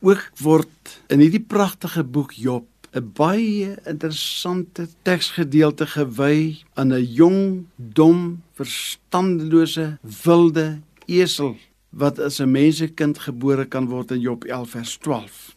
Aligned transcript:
Ook 0.00 0.30
word 0.40 0.92
in 1.12 1.20
hierdie 1.20 1.42
pragtige 1.44 2.00
boek 2.08 2.32
Job 2.32 2.64
'n 2.96 3.10
baie 3.14 3.76
interessante 3.84 4.88
teksgedeelte 5.02 5.86
gewy 5.86 6.64
aan 6.74 6.92
'n 6.92 7.04
jong, 7.04 7.66
dom, 7.76 8.42
verstandelose, 8.56 9.98
wilde 10.24 10.80
esel 11.06 11.56
wat 11.90 12.18
as 12.18 12.40
'n 12.40 12.50
mensekind 12.50 13.18
gebore 13.18 13.64
kan 13.64 13.86
word 13.86 14.10
in 14.10 14.20
Job 14.20 14.44
11 14.44 14.70
vers 14.70 14.96
12. 14.96 15.54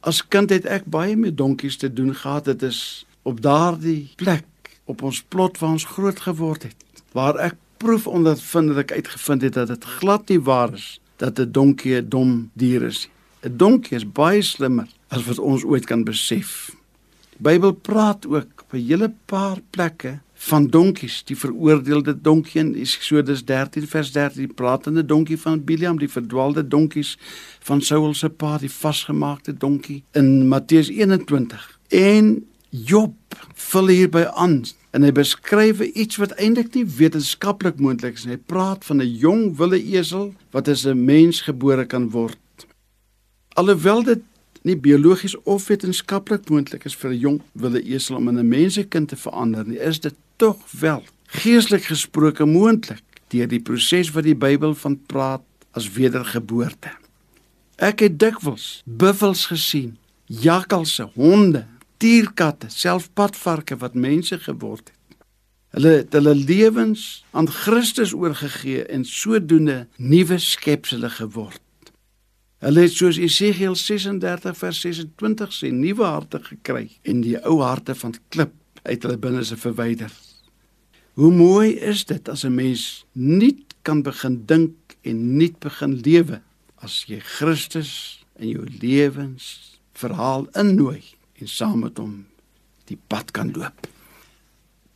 As 0.00 0.28
kind 0.28 0.50
het 0.50 0.64
ek 0.64 0.84
baie 0.84 1.16
met 1.16 1.36
donkies 1.36 1.76
te 1.76 1.92
doen 1.92 2.14
gehad. 2.14 2.44
Dit 2.44 2.62
is 2.62 3.06
op 3.22 3.40
daardie 3.40 4.12
plek 4.16 4.46
op 4.84 5.02
ons 5.02 5.22
plot 5.22 5.58
waar 5.58 5.70
ons 5.70 5.84
groot 5.84 6.20
geword 6.20 6.62
het, 6.62 6.84
waar 7.12 7.36
ek 7.36 7.54
proef 7.76 8.06
ondervind 8.06 8.68
dat 8.68 8.76
ek 8.76 8.92
uitgevind 8.92 9.42
het 9.42 9.52
dat 9.52 9.68
dit 9.68 9.84
glad 9.84 10.28
nie 10.28 10.40
waar 10.40 10.72
is 10.72 11.00
dat 11.16 11.38
'n 11.38 11.50
donkie 11.52 11.96
'n 11.96 12.08
dom 12.08 12.50
dier 12.54 12.82
is. 12.82 13.08
'n 13.42 13.56
Donkie 13.56 13.96
is 13.96 14.04
baie 14.04 14.42
slimmer 14.42 14.88
as 15.08 15.24
wat 15.24 15.38
ons 15.38 15.64
ooit 15.64 15.86
kan 15.86 16.04
besef. 16.04 16.76
Die 17.32 17.42
Bybel 17.48 17.72
praat 17.72 18.26
ook 18.26 18.64
op 18.64 18.72
'n 18.72 18.84
hele 18.86 19.12
paar 19.26 19.58
plekke 19.70 20.20
van 20.34 20.66
donkies, 20.66 21.22
die 21.24 21.36
veroordeelde 21.36 22.20
donkie 22.20 22.60
in 22.60 22.74
Eksodus 22.74 23.44
13 23.44 23.86
vers 23.86 24.12
13, 24.12 24.46
die 24.46 24.54
pratende 24.54 25.04
donkie 25.04 25.38
van 25.40 25.64
Biliam, 25.64 25.98
die 25.98 26.08
verdwaalde 26.08 26.68
donkies 26.68 27.18
van 27.60 27.80
Saul 27.80 28.14
se 28.14 28.28
pa, 28.28 28.58
die 28.58 28.70
vasgemaakte 28.70 29.52
donkie 29.56 30.02
in 30.12 30.48
Matteus 30.48 30.88
21. 30.88 31.78
En 31.88 32.46
Job 32.70 33.14
vul 33.54 33.86
hierby 33.86 34.24
aan 34.38 34.62
en 34.90 35.02
hy 35.02 35.10
beskryf 35.14 35.80
iets 35.80 36.18
wat 36.22 36.32
eintlik 36.38 36.74
nie 36.74 36.84
wetenskaplik 36.86 37.80
moontlik 37.82 38.18
is 38.18 38.24
nie. 38.26 38.36
Hy 38.36 38.42
praat 38.46 38.84
van 38.84 39.02
'n 39.02 39.16
jong 39.22 39.56
wilde 39.56 39.82
esel 39.82 40.34
wat 40.50 40.68
as 40.68 40.86
'n 40.86 41.04
mens 41.04 41.40
gebore 41.40 41.86
kan 41.86 42.10
word. 42.10 42.38
Alhoewel 43.60 44.02
dit 44.02 44.20
nie 44.64 44.76
biologies 44.76 45.34
of 45.44 45.66
wetenskaplik 45.68 46.48
moontlik 46.48 46.86
is 46.88 46.94
vir 46.96 47.10
'n 47.10 47.18
jong 47.24 47.38
wilde 47.52 47.82
esel 47.82 48.16
om 48.16 48.28
in 48.28 48.38
'n 48.38 48.48
mensekind 48.48 49.08
te 49.08 49.16
verander 49.16 49.66
nie, 49.66 49.78
is 49.78 50.00
dit 50.00 50.14
tog 50.36 50.56
wel 50.80 51.02
geestelik 51.26 51.84
gesproke 51.84 52.44
moontlik 52.44 53.02
deur 53.28 53.48
die 53.48 53.60
proses 53.60 54.10
wat 54.10 54.24
die 54.24 54.34
Bybel 54.34 54.74
van 54.74 54.96
praat 55.06 55.42
as 55.70 55.92
wedergeboorte. 55.92 56.90
Ek 57.76 58.00
het 58.00 58.18
dikwels 58.18 58.82
buffels 58.84 59.46
gesien, 59.46 59.98
jakkalse, 60.26 61.10
honde, 61.14 61.66
tierkatte, 61.96 62.66
selfs 62.68 63.08
padvarke 63.12 63.76
wat 63.76 63.94
mense 63.94 64.38
geword 64.38 64.88
het. 64.88 65.18
Hulle 65.70 65.88
het 65.88 66.12
hulle 66.12 66.34
lewens 66.34 67.24
aan 67.30 67.48
Christus 67.48 68.12
oorgegee 68.12 68.84
en 68.84 69.04
sodoende 69.04 69.86
nuwe 69.96 70.38
skepsels 70.38 71.12
geword. 71.12 71.60
Hulle 72.60 72.82
het 72.84 72.92
soos 72.92 73.16
Esegiel 73.16 73.72
36 73.72 74.56
vers 74.58 74.78
26 74.84 75.52
sê 75.56 75.70
nuwe 75.72 76.04
harte 76.04 76.42
gekry 76.44 76.90
en 77.08 77.22
die 77.24 77.38
ou 77.48 77.62
harte 77.64 77.94
van 77.96 78.12
klip 78.28 78.52
uit 78.84 79.06
hulle 79.06 79.16
binneste 79.22 79.56
verwyder. 79.56 80.12
Hoe 81.16 81.30
mooi 81.32 81.78
is 81.80 82.04
dit 82.04 82.28
as 82.28 82.44
'n 82.44 82.54
mens 82.54 83.04
nuut 83.12 83.64
kan 83.82 84.02
begin 84.02 84.44
dink 84.44 84.76
en 85.02 85.36
nuut 85.36 85.58
begin 85.58 86.00
lewe 86.04 86.42
as 86.84 87.04
jy 87.08 87.20
Christus 87.20 88.24
in 88.36 88.48
jou 88.48 88.66
lewens 88.80 89.80
verhaal 89.94 90.46
innooi 90.52 91.02
en 91.40 91.48
saam 91.48 91.80
met 91.80 91.96
hom 91.98 92.26
die 92.84 92.98
pad 93.08 93.30
kan 93.30 93.52
loop. 93.52 93.88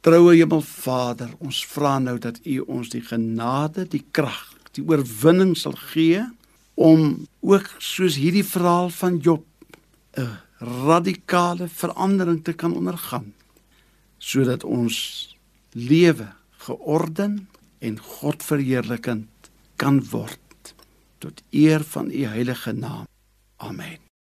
Troue 0.01 0.37
Hemelvader, 0.37 1.31
ons 1.39 1.65
vra 1.65 1.99
nou 1.99 2.19
dat 2.19 2.41
U 2.45 2.59
ons 2.59 2.89
die 2.89 3.01
genade, 3.01 3.89
die 3.89 4.05
krag, 4.11 4.53
die 4.73 4.85
oorwinning 4.85 5.57
sal 5.57 5.73
gee 5.73 6.27
om 6.75 7.27
ook 7.41 7.71
soos 7.79 8.17
hierdie 8.17 8.45
verhaal 8.45 8.91
van 8.91 9.19
Job 9.19 9.45
'n 10.17 10.39
radikale 10.59 11.69
verandering 11.69 12.45
te 12.45 12.53
kan 12.53 12.77
ondergaan 12.77 13.35
sodat 14.19 14.65
ons 14.65 14.97
lewe 15.73 16.29
georden 16.57 17.49
en 17.79 17.99
God 17.99 18.43
verheerlikend 18.43 19.29
kan 19.77 20.01
word 20.11 20.75
tot 21.19 21.43
eer 21.51 21.85
van 21.85 22.11
u 22.11 22.25
heilige 22.25 22.73
naam. 22.73 23.07
Amen. 23.57 24.04